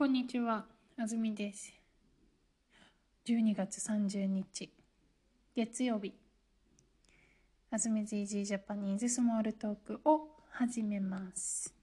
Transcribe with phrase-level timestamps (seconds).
[0.00, 0.64] こんにちは、
[0.98, 1.74] あずみです。
[3.26, 4.72] 12月30日、
[5.54, 6.14] 月曜日、
[7.70, 11.74] あずみ ZG ジャパニーズスモールトークを始めます。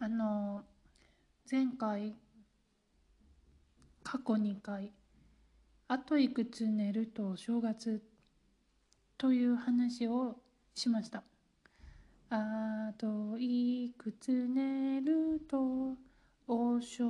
[0.00, 0.64] あの、
[1.48, 2.16] 前回、
[4.02, 4.90] 過去2回、
[5.86, 8.02] あといくつ寝ると正月
[9.16, 10.34] という話を
[10.74, 11.22] しました。
[12.28, 16.05] あといくつ寝ると
[16.48, 17.04] お正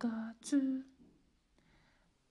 [0.00, 0.84] 月。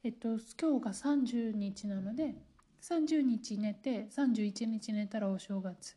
[0.03, 2.35] えっと今日が30日なので
[2.81, 5.95] 30日寝て31日寝たらお正月。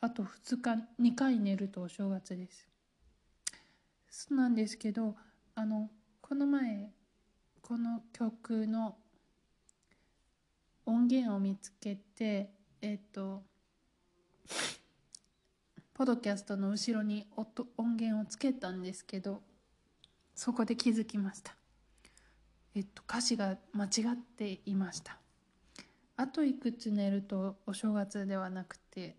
[0.00, 2.68] あと2日2回寝るとお正月です。
[4.08, 5.16] そうなんですけど
[5.56, 5.90] あの
[6.20, 6.92] この前
[7.62, 8.94] この曲の
[10.86, 13.42] 音源を見つけてえっと
[15.94, 19.42] ポドキャストの後ろに音音源をつけたんですけど
[20.34, 21.54] そこで気づきました。
[22.74, 25.18] えっと歌詞が間違っていました。
[26.16, 29.16] あといくつ寝るとお正月ではなくて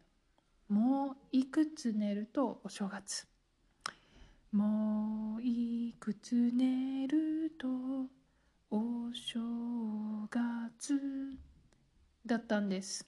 [0.69, 3.27] もういくつ寝るとお正月。
[4.51, 7.67] もういくつ寝ると
[8.71, 9.39] お正
[10.29, 10.99] 月。
[12.25, 13.05] だったんです。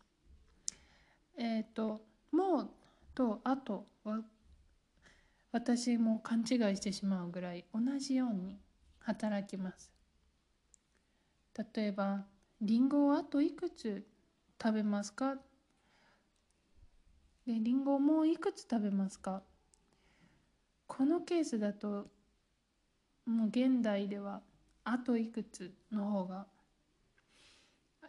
[1.37, 2.69] えっ、ともう
[3.15, 4.19] とあとは
[5.51, 8.59] 私も勘違いしてしまうぐらい同じように
[8.99, 9.91] 働きます。
[11.75, 12.25] 例えば
[12.61, 14.05] りんごをあといくつ
[14.61, 15.35] 食べますか？
[17.47, 19.43] でりんごをもういくつ食べますか？
[20.87, 22.07] このケースだと
[23.25, 24.41] もう現代では
[24.83, 26.47] あといくつの方が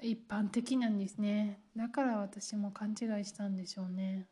[0.03, 1.61] 一般的なんですね。
[1.77, 4.27] だから私も勘違いしたんでしょうね。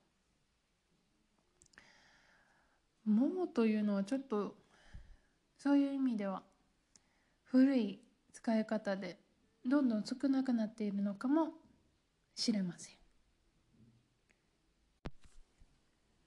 [3.05, 4.55] もうというのはちょっと
[5.59, 6.43] そういう意味では
[7.45, 8.01] 古い
[8.33, 9.19] 使い方で
[9.65, 11.49] どんどん少なくなっているのかも
[12.35, 12.95] しれません。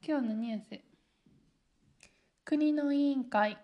[0.08, 0.80] 今日のニュース。
[2.46, 3.58] 国の委員会。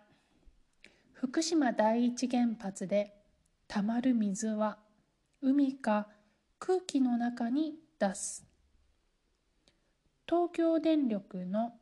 [1.14, 3.16] 福島第一原発で
[3.68, 4.78] たまる水は
[5.42, 6.08] 海か
[6.60, 8.46] 空気の中に出す。
[10.28, 11.74] 東京電力の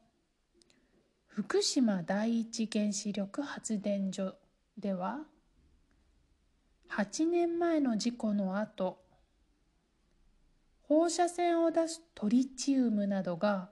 [1.34, 4.36] 福島第一原子力発電所
[4.78, 5.20] では
[6.90, 8.98] 8年前の事故の後
[10.82, 13.70] 放射線を出すトリチウムなどが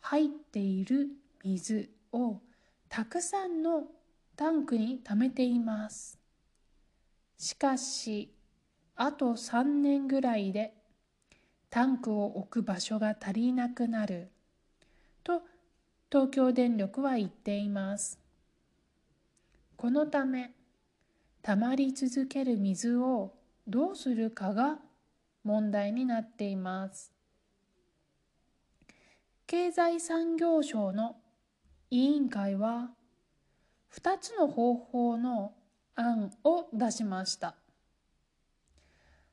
[0.00, 1.08] 入っている
[1.44, 2.40] 水を
[2.88, 3.82] たくさんの
[4.34, 6.18] タンクに溜めています。
[7.36, 8.34] しかし
[8.96, 10.72] あと3年ぐらいで
[11.68, 14.30] タンクを置く場所が足りなくなる。
[16.14, 18.20] 東京電力は言っています。
[19.76, 20.52] このため
[21.42, 23.32] 溜まり続ける水を
[23.66, 24.78] どうするかが
[25.42, 27.10] 問題になっています。
[29.48, 31.16] 経済産業省の
[31.90, 32.90] 委員会は
[33.92, 35.52] 2つの方法の
[35.96, 37.56] 案を出しました。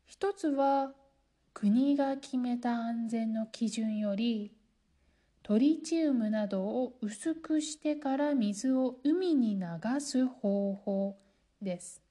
[0.07, 0.93] 一つは
[1.53, 4.51] 国が決めた安全の基準より
[5.43, 11.17] トリチウムなどを薄くしてから水を海に流す方法
[11.61, 12.01] です。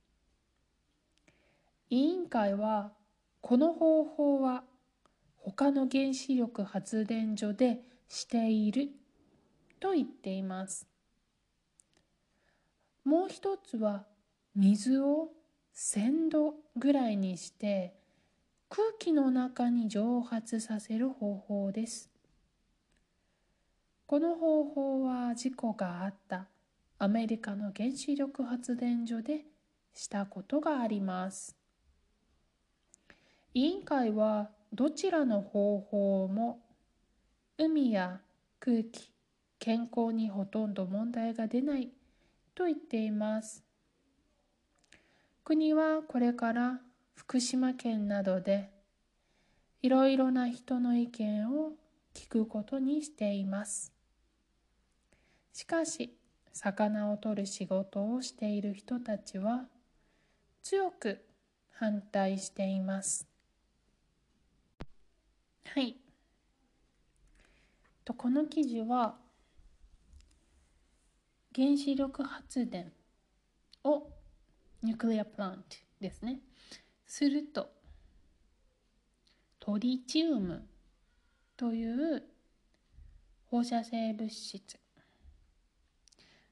[1.90, 2.92] 委員会は
[3.40, 4.64] この方法は
[5.38, 8.88] 他の原子力発電所でしている
[9.78, 10.86] と言っています。
[13.04, 14.04] もう一つは
[14.54, 15.30] 水を
[15.74, 17.94] 1000度ぐらいにして
[18.68, 22.10] 空気の中に蒸発させる方法です。
[24.10, 26.48] この方法は事故があった。
[26.98, 29.44] アメリカの原子力発電所で
[29.94, 31.56] したことがあります。
[33.54, 36.58] 委員会はどちらの方法も
[37.56, 38.20] 海や
[38.58, 39.12] 空気
[39.60, 41.90] 健康にほとんど問題が出ない
[42.56, 43.62] と言っています。
[45.44, 46.80] 国はこれから
[47.14, 48.70] 福島県などで
[49.82, 51.74] いろいろな人の意見を
[52.12, 53.99] 聞くことにしています。
[55.52, 56.16] しかし
[56.52, 59.64] 魚を取る仕事をしている人たちは
[60.62, 61.24] 強く
[61.72, 63.26] 反対しています。
[65.66, 65.96] はい。
[68.04, 69.16] とこの記事は
[71.54, 72.92] 原子力発電
[73.84, 74.08] を
[74.82, 76.40] ニュークリアプラントですね。
[77.06, 77.70] すると
[79.58, 80.66] トリチウム
[81.56, 82.24] という
[83.46, 84.79] 放射性物質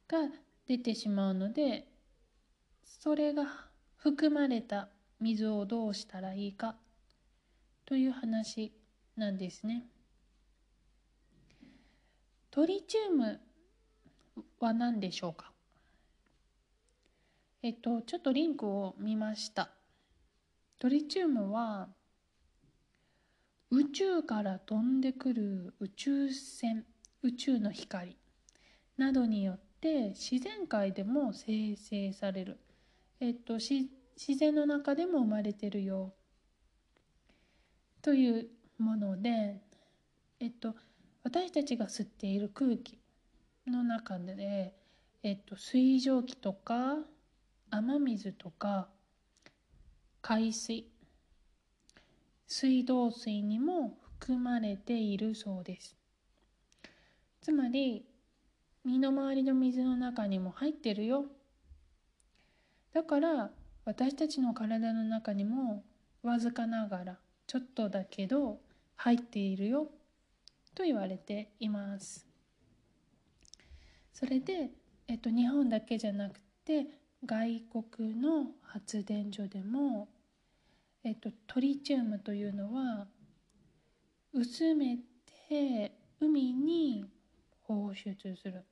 [0.09, 0.29] が
[0.67, 1.87] 出てしまうので
[2.85, 3.45] それが
[3.97, 4.89] 含まれた
[5.21, 6.77] 水をどうしたらいいか
[7.85, 8.73] という話
[9.17, 9.85] なんですね。
[12.51, 13.41] トリチウム
[14.61, 15.53] は何でしょうか？
[17.63, 19.71] えっとちょっとリンクを見ました
[20.79, 21.89] トリチウムは
[23.71, 26.85] 宇宙から飛んでくる宇宙船
[27.23, 28.17] 宇宙の光
[28.97, 32.59] などによって自然界でも生成される、
[33.21, 33.89] えっと、自
[34.37, 36.13] 然の中でも生まれてるよ。
[38.03, 38.49] という
[38.79, 39.61] もので、
[40.41, 40.75] えっと、
[41.23, 42.99] 私たちが吸っている空気
[43.67, 44.75] の中で、
[45.23, 46.97] えっと、水蒸気とか
[47.71, 48.89] 雨水とか
[50.23, 50.87] 海水
[52.47, 55.97] 水道水にも含まれているそうです。
[57.43, 58.08] つまり
[58.85, 61.27] 身の回りの水の中にも入ってるよ。
[62.93, 63.51] だから
[63.85, 65.85] 私たちの体の中にも
[66.23, 68.61] わずかながらちょっとだけど
[68.97, 69.89] 入っているよ。
[70.75, 72.27] と言われています。
[74.13, 74.71] それで、
[75.09, 76.87] えっと、日本だけじゃなくて
[77.25, 80.09] 外国の発電所でも
[81.05, 83.07] えっと、トリチウムというのは
[84.33, 84.99] 薄め
[85.49, 87.05] て海に
[87.69, 88.65] 放出する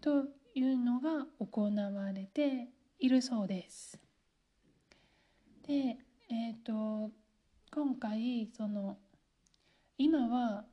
[0.00, 0.24] と
[0.54, 2.68] いうのが行われて
[2.98, 4.00] いるそうです。
[5.66, 5.96] で、
[6.28, 7.12] えっ、ー、と
[7.72, 8.98] 今回その
[9.96, 10.64] 今は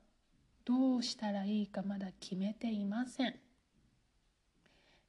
[0.64, 3.36] どうしたらいいかまだ決めていません。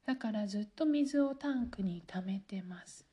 [0.06, 3.04] だからずっと水をタンクに溜めてます。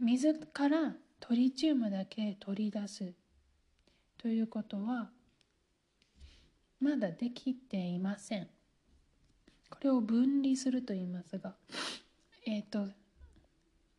[0.00, 3.12] 水からトリチウムだけ取り出す
[4.16, 5.10] ということは
[6.84, 8.46] まだできていません。
[9.70, 11.54] これを分離すると言いますが、
[12.46, 12.88] えっ、ー、と、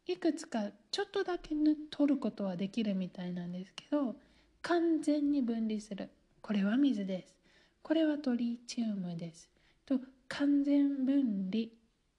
[0.06, 1.56] いくつかちょっとだけ
[1.90, 4.16] 取ることはできるみたいなんですけど、
[4.62, 6.12] 完全に分離する。
[6.44, 7.36] これは水です。
[7.82, 9.50] これはトリチウムです。
[9.88, 11.70] と完全分離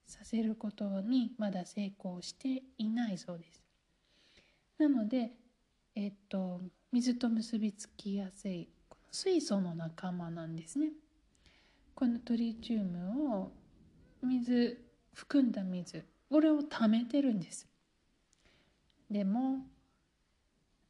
[0.04, 3.62] させることにまだ成功していないそうです。
[4.78, 5.30] なので、
[5.94, 6.60] えっと、
[6.90, 8.68] 水と結びつきやすい
[9.10, 10.90] 水素の仲間なんですね。
[11.94, 13.50] このトリチウムを
[14.22, 14.78] 水
[15.14, 17.66] 含んだ水これを溜めてるんです。
[19.10, 19.60] でも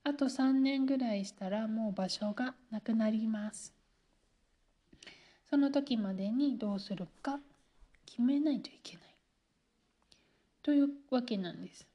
[0.03, 3.73] あと3年ぐらいしたらもう場所がなくなります。
[5.49, 7.39] その時までにどうするか
[8.05, 9.07] 決めないといけない。
[10.63, 11.87] というわけなんです。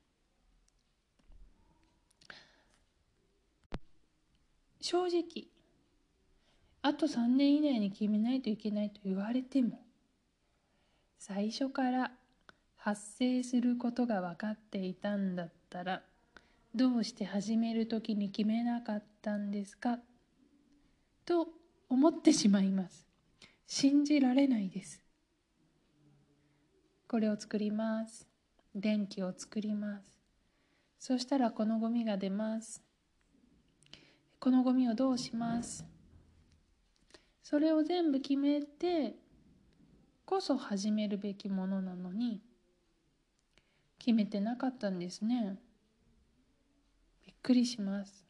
[4.79, 5.47] 正直
[6.83, 9.79] あと3年以内に決めないといけないと言われても
[11.19, 12.11] 最初から
[12.75, 16.01] 発生することが分かっていたんだったら
[16.73, 19.99] どうして始める時に決めなかったんですか？
[21.25, 21.49] と
[21.89, 23.05] 思ってしまいます。
[23.67, 25.03] 信じられないです。
[27.07, 28.25] これを作ります。
[28.73, 30.03] 電気を作ります。
[30.97, 32.81] そしたらこのゴミが出ます。
[34.39, 35.85] このゴミをどうします？
[37.51, 39.13] それを全部決めて
[40.23, 42.39] こそ始めるべきものなのに
[43.99, 45.57] 決めてなかったんですね。
[47.25, 48.25] びっくりします。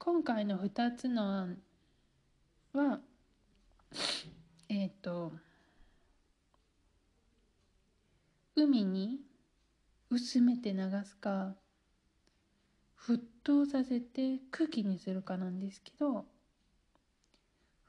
[0.00, 1.58] 今回の2つの案
[2.72, 2.98] は
[4.68, 5.32] えっ、ー、と
[8.56, 9.20] 海に
[10.10, 11.54] 薄めて流すか
[13.06, 16.24] 沸騰させて空気にするかなんですけど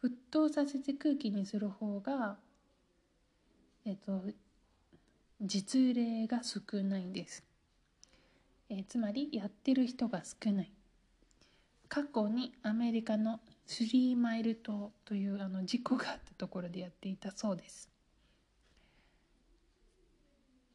[0.03, 2.37] 沸騰させて空気にする方が
[3.85, 4.21] えっと
[5.41, 7.43] 実例が少ないです、
[8.69, 10.71] え、つまりやってる人が少ない。
[11.87, 17.89] 過去にアメリカのスリーマイル島というあの事故があったところでやっていたそうです。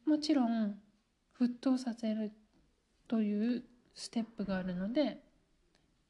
[0.06, 0.78] もちろん
[1.40, 2.32] 沸騰させる
[3.08, 5.18] というステップがあるので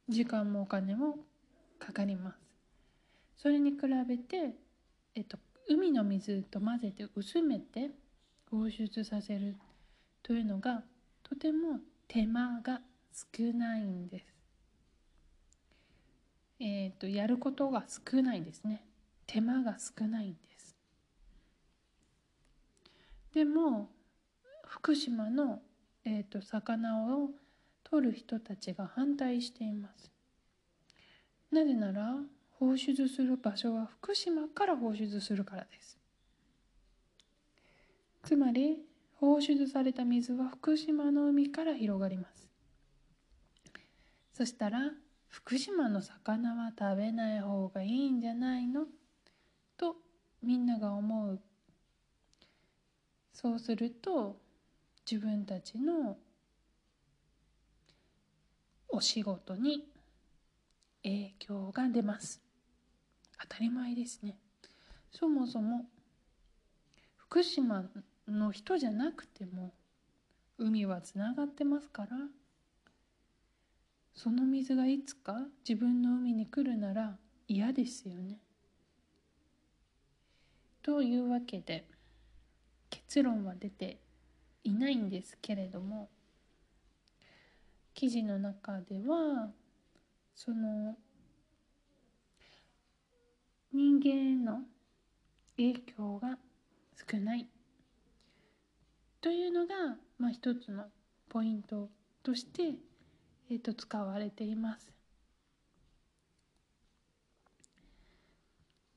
[0.09, 1.17] 時間もお金も
[1.79, 2.43] かかります
[3.43, 4.55] それに比べて、
[5.17, 5.37] えっと、
[5.69, 7.91] 海の水と混ぜて薄めて
[8.49, 9.57] 放出させる
[10.23, 10.85] というのが
[11.25, 12.81] とても手間が
[13.13, 14.27] 少ないんです。
[16.61, 18.85] えっ、とやることが少ないですね。
[19.27, 20.77] 手間が少ないんです。
[23.35, 23.89] でも
[24.67, 25.63] 福島の、
[26.05, 27.31] えーと魚を
[27.93, 30.11] 取る人たちが反対しています。
[31.53, 32.17] なぜなら
[32.59, 35.99] 放出する場所は福島から放出するからです。
[38.23, 38.79] つまり
[39.17, 42.49] 放出された水は福島の海から広がります。
[44.33, 44.79] そしたら
[45.29, 48.87] 福島の魚は食べない方がいいんじゃないの？
[49.77, 49.97] と
[50.43, 51.39] みんなが思う。
[53.35, 54.39] そうすると
[55.11, 56.17] 自分たちの
[58.93, 59.89] お仕事に
[61.03, 62.41] 影響が出ます
[63.41, 64.37] 当たり前ですね
[65.11, 65.87] そもそも
[67.17, 67.85] 福島
[68.29, 69.73] の人じゃなくても
[70.59, 72.09] 海はつながってますから
[74.15, 77.17] その水がいつか自分の海に来るなら
[77.49, 78.39] 嫌ですよね。
[80.83, 81.87] というわけで
[82.91, 83.99] 結論は出て
[84.65, 86.11] いないんですけれども
[87.95, 89.51] 記事の中では
[90.35, 90.97] その
[93.73, 94.61] 人間への
[95.57, 96.39] 影響が
[97.11, 97.49] 少ない
[99.21, 99.75] というのが、
[100.19, 100.85] まあ、一つの
[101.29, 101.89] ポイント
[102.23, 102.75] として、
[103.51, 104.93] えー、と使われています。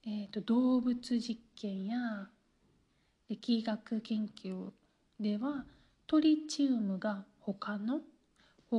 [0.08, 2.28] えーと、動物実験や
[3.30, 4.70] 疫学研究
[5.20, 5.66] では
[6.06, 8.02] トリチウムが他の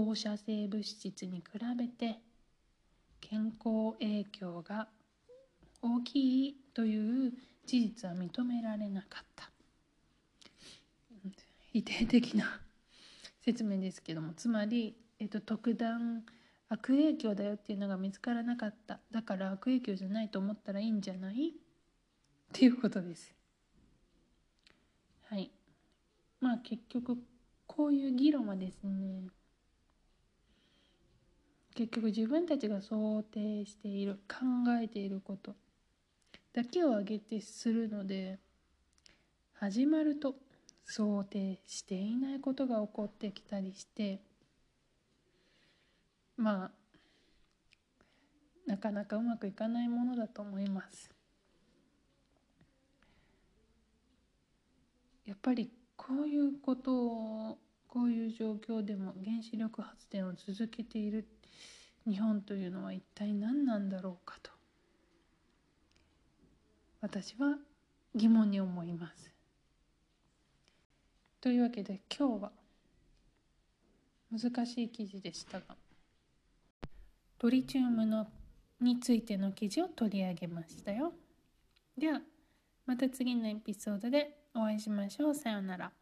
[0.05, 1.45] 放射性物質に比
[1.79, 2.19] べて
[3.21, 4.89] 健康影響が
[5.81, 7.33] 大きいという
[7.65, 9.51] 事実は認められなかった。
[11.73, 12.61] 否定的な
[13.41, 16.25] 説明ですけどもつまり、えっと、特段
[16.69, 19.01] 悪影響だよっていうのが見つからなかった。
[19.11, 21.53] だから悪影響じゃないと思ったらいいんじゃないっ
[22.53, 23.35] ていうことです。
[25.31, 25.51] はい。
[26.41, 27.19] まあ結局
[27.67, 29.23] こういう議論はですね
[31.77, 34.47] 結局自分たちが想定している考
[34.83, 35.55] えていること
[36.55, 38.39] だけを挙げてするので
[39.53, 40.37] 始まると
[40.87, 44.21] 想定していないことが起こってきたりして
[46.39, 46.71] まあ
[48.67, 51.11] なかなかうまくいかないものだと思います。
[55.27, 61.27] やっぱりこういうことをこういう状況でも原子力発電を続けている
[62.07, 64.51] 日本というのは一体何なんだろうかと
[67.01, 67.57] 私は
[68.15, 69.31] 疑問に思います。
[71.41, 72.53] というわけで今日は
[74.33, 75.77] 難しい記事でしたが
[77.39, 78.27] トリチウムの
[78.81, 81.13] についての記事を取り上げましたよ。
[81.97, 82.21] では
[82.87, 85.35] また次のエピソードでお会いしましょう。
[85.35, 85.93] さようなら。